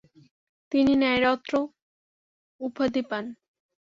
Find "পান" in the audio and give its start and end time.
3.09-3.25